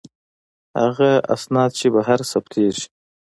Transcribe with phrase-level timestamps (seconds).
[0.81, 2.85] هغه اسناد چې بهر ثبتیږي.